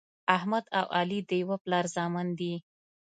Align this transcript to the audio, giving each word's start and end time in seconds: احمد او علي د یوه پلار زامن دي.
احمد 0.35 0.65
او 0.79 0.85
علي 0.97 1.19
د 1.29 1.31
یوه 1.41 1.57
پلار 1.63 1.85
زامن 1.95 2.27
دي. 2.39 2.53